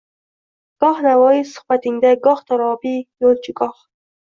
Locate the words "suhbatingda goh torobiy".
1.51-2.99